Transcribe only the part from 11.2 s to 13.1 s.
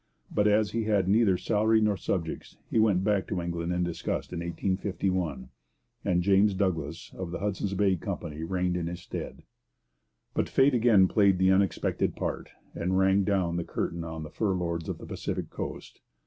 the unexpected part, and